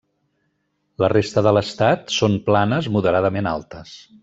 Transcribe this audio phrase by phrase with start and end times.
[1.03, 3.97] La resta de l'estat són planes moderadament altes.